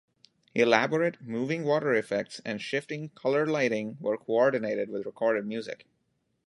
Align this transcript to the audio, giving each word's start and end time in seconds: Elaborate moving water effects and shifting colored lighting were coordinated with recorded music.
Elaborate 0.55 1.21
moving 1.21 1.63
water 1.63 1.93
effects 1.93 2.41
and 2.43 2.59
shifting 2.59 3.09
colored 3.09 3.47
lighting 3.47 3.97
were 3.99 4.17
coordinated 4.17 4.89
with 4.89 5.05
recorded 5.05 5.45
music. 5.45 5.85